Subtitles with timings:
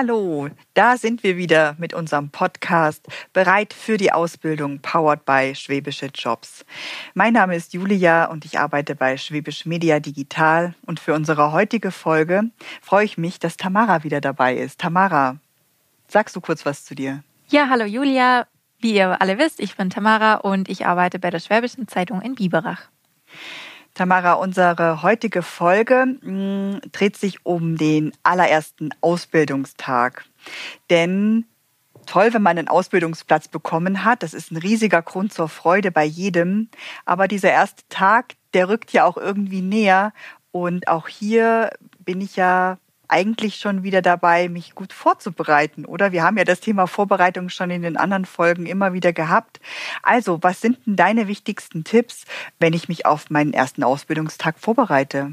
[0.00, 6.06] Hallo, da sind wir wieder mit unserem Podcast bereit für die Ausbildung powered by Schwäbische
[6.14, 6.64] Jobs.
[7.14, 11.90] Mein Name ist Julia und ich arbeite bei Schwäbisch Media Digital und für unsere heutige
[11.90, 12.44] Folge
[12.80, 14.78] freue ich mich, dass Tamara wieder dabei ist.
[14.78, 15.38] Tamara,
[16.06, 17.24] sagst du kurz was zu dir?
[17.48, 18.46] Ja, hallo Julia.
[18.78, 22.36] Wie ihr alle wisst, ich bin Tamara und ich arbeite bei der Schwäbischen Zeitung in
[22.36, 22.82] Biberach.
[23.98, 30.24] Tamara, unsere heutige Folge mh, mm, dreht sich um den allerersten Ausbildungstag.
[30.88, 31.46] Denn
[32.06, 34.22] toll, wenn man einen Ausbildungsplatz bekommen hat.
[34.22, 36.68] Das ist ein riesiger Grund zur Freude bei jedem.
[37.06, 40.12] Aber dieser erste Tag, der rückt ja auch irgendwie näher.
[40.52, 46.12] Und auch hier bin ich ja eigentlich schon wieder dabei, mich gut vorzubereiten, oder?
[46.12, 49.60] Wir haben ja das Thema Vorbereitung schon in den anderen Folgen immer wieder gehabt.
[50.02, 52.24] Also, was sind denn deine wichtigsten Tipps,
[52.60, 55.32] wenn ich mich auf meinen ersten Ausbildungstag vorbereite?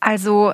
[0.00, 0.52] Also,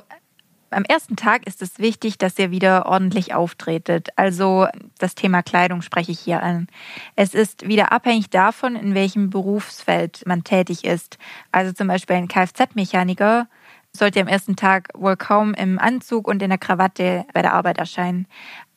[0.69, 4.09] am ersten Tag ist es wichtig, dass ihr wieder ordentlich auftretet.
[4.15, 4.67] Also
[4.99, 6.67] das Thema Kleidung spreche ich hier an.
[7.15, 11.17] Es ist wieder abhängig davon, in welchem Berufsfeld man tätig ist.
[11.51, 13.47] Also zum Beispiel ein Kfz-Mechaniker
[13.95, 17.77] sollte am ersten Tag wohl kaum im Anzug und in der Krawatte bei der Arbeit
[17.77, 18.27] erscheinen.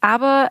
[0.00, 0.50] Aber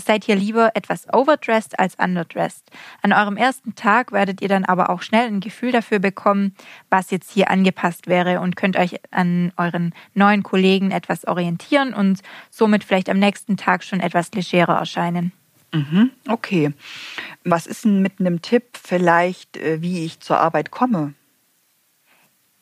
[0.00, 2.70] seid hier lieber etwas overdressed als underdressed.
[3.02, 6.54] An eurem ersten Tag werdet ihr dann aber auch schnell ein Gefühl dafür bekommen,
[6.90, 12.20] was jetzt hier angepasst wäre und könnt euch an euren neuen Kollegen etwas orientieren und
[12.50, 15.32] somit vielleicht am nächsten Tag schon etwas legerer erscheinen.
[15.72, 16.72] Mhm, okay.
[17.44, 21.14] Was ist denn mit einem Tipp vielleicht, äh, wie ich zur Arbeit komme?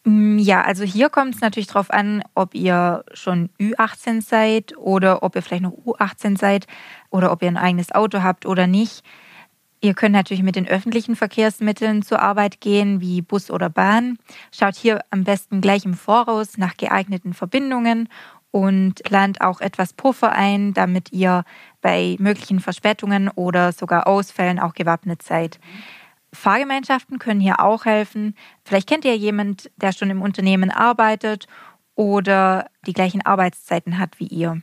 [0.04, 5.22] Mm, ja, also hier kommt es natürlich darauf an, ob ihr schon Ü18 seid oder
[5.22, 6.66] ob ihr vielleicht noch U18 seid
[7.10, 9.02] oder ob ihr ein eigenes Auto habt oder nicht.
[9.80, 14.18] Ihr könnt natürlich mit den öffentlichen Verkehrsmitteln zur Arbeit gehen, wie Bus oder Bahn.
[14.50, 18.08] Schaut hier am besten gleich im Voraus nach geeigneten Verbindungen
[18.50, 21.44] und plant auch etwas Puffer ein, damit ihr
[21.82, 25.58] bei möglichen Verspätungen oder sogar Ausfällen auch gewappnet seid.
[26.34, 28.34] Fahrgemeinschaften können hier auch helfen.
[28.64, 31.46] Vielleicht kennt ihr jemand, der schon im Unternehmen arbeitet
[31.94, 34.60] oder die gleichen Arbeitszeiten hat wie ihr.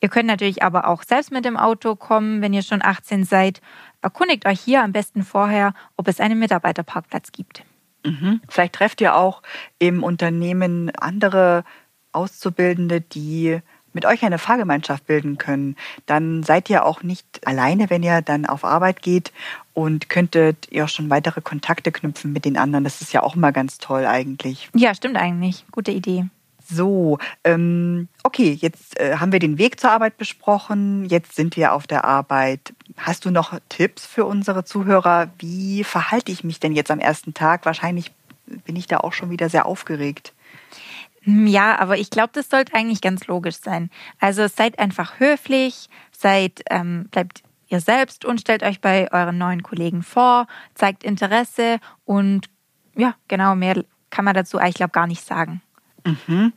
[0.00, 3.60] Ihr könnt natürlich aber auch selbst mit dem Auto kommen, wenn ihr schon 18 seid.
[4.02, 7.64] Erkundigt euch hier am besten vorher, ob es einen Mitarbeiterparkplatz gibt.
[8.04, 8.40] Mhm.
[8.48, 9.42] Vielleicht trefft ihr auch
[9.78, 11.64] im Unternehmen andere
[12.12, 13.60] Auszubildende, die
[13.94, 18.46] mit euch eine Fahrgemeinschaft bilden können, dann seid ihr auch nicht alleine, wenn ihr dann
[18.46, 19.32] auf Arbeit geht
[19.72, 22.84] und könntet ihr auch schon weitere Kontakte knüpfen mit den anderen.
[22.84, 24.68] Das ist ja auch immer ganz toll eigentlich.
[24.74, 25.64] Ja, stimmt eigentlich.
[25.70, 26.26] Gute Idee.
[26.66, 31.04] So, ähm, okay, jetzt äh, haben wir den Weg zur Arbeit besprochen.
[31.04, 32.72] Jetzt sind wir auf der Arbeit.
[32.96, 35.28] Hast du noch Tipps für unsere Zuhörer?
[35.38, 37.66] Wie verhalte ich mich denn jetzt am ersten Tag?
[37.66, 38.12] Wahrscheinlich
[38.46, 40.32] bin ich da auch schon wieder sehr aufgeregt.
[41.26, 43.90] Ja, aber ich glaube, das sollte eigentlich ganz logisch sein.
[44.20, 49.62] Also seid einfach höflich, seid, ähm, bleibt ihr selbst und stellt euch bei euren neuen
[49.62, 52.48] Kollegen vor, zeigt Interesse und
[52.96, 55.62] ja, genau, mehr kann man dazu eigentlich, glaube gar nicht sagen.
[56.06, 56.52] Mhm.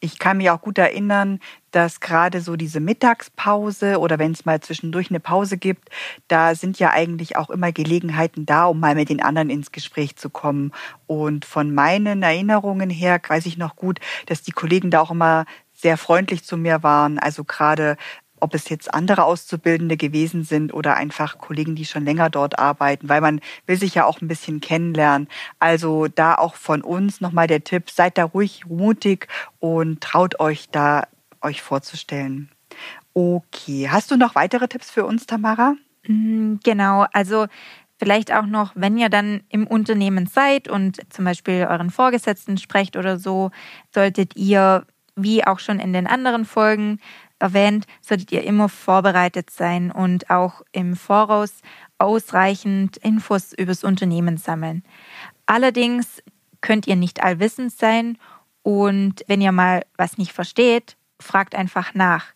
[0.00, 1.40] Ich kann mich auch gut erinnern,
[1.72, 5.88] dass gerade so diese Mittagspause oder wenn es mal zwischendurch eine Pause gibt,
[6.28, 10.16] da sind ja eigentlich auch immer Gelegenheiten da, um mal mit den anderen ins Gespräch
[10.16, 10.72] zu kommen.
[11.06, 15.46] Und von meinen Erinnerungen her weiß ich noch gut, dass die Kollegen da auch immer
[15.74, 17.18] sehr freundlich zu mir waren.
[17.18, 17.96] Also gerade
[18.40, 23.08] ob es jetzt andere Auszubildende gewesen sind oder einfach Kollegen, die schon länger dort arbeiten,
[23.08, 25.28] weil man will sich ja auch ein bisschen kennenlernen.
[25.58, 29.28] Also da auch von uns nochmal der Tipp, seid da ruhig mutig
[29.58, 31.06] und traut euch da,
[31.40, 32.50] euch vorzustellen.
[33.14, 35.74] Okay, hast du noch weitere Tipps für uns, Tamara?
[36.06, 37.46] Mm, genau, also
[37.98, 42.96] vielleicht auch noch, wenn ihr dann im Unternehmen seid und zum Beispiel euren Vorgesetzten sprecht
[42.96, 43.50] oder so,
[43.92, 47.00] solltet ihr, wie auch schon in den anderen Folgen,
[47.38, 51.62] erwähnt, solltet ihr immer vorbereitet sein und auch im Voraus
[51.98, 54.84] ausreichend Infos übers Unternehmen sammeln.
[55.46, 56.22] Allerdings
[56.60, 58.18] könnt ihr nicht allwissend sein
[58.62, 62.26] und wenn ihr mal was nicht versteht, fragt einfach nach.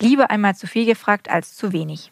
[0.00, 2.10] Lieber einmal zu viel gefragt als zu wenig.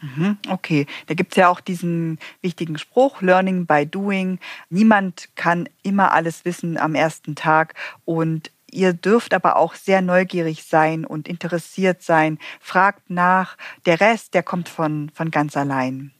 [0.00, 4.38] Mhm, okay, da gibt es ja auch diesen wichtigen Spruch, Learning by Doing.
[4.68, 7.74] Niemand kann immer alles wissen am ersten Tag
[8.04, 12.38] und Ihr dürft aber auch sehr neugierig sein und interessiert sein.
[12.60, 13.56] Fragt nach.
[13.86, 16.12] Der Rest, der kommt von, von ganz allein.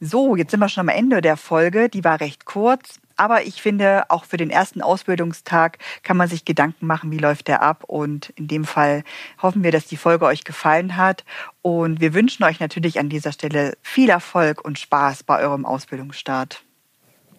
[0.00, 1.88] So, jetzt sind wir schon am Ende der Folge.
[1.88, 3.00] Die war recht kurz.
[3.16, 7.48] Aber ich finde, auch für den ersten Ausbildungstag kann man sich Gedanken machen, wie läuft
[7.48, 7.84] der ab.
[7.86, 9.04] Und in dem Fall
[9.40, 11.24] hoffen wir, dass die Folge euch gefallen hat.
[11.62, 16.64] Und wir wünschen euch natürlich an dieser Stelle viel Erfolg und Spaß bei eurem Ausbildungsstart.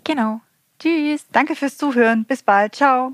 [0.03, 0.41] Genau.
[0.79, 1.25] Tschüss.
[1.31, 2.25] Danke fürs Zuhören.
[2.25, 2.75] Bis bald.
[2.75, 3.13] Ciao.